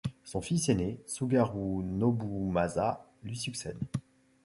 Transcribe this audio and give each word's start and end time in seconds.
Son 0.23 0.41
fils 0.41 0.67
ainé, 0.69 0.99
Tsugaru 1.05 1.83
Nobumasa, 1.83 3.07
lui 3.21 3.37
succède. 3.37 3.77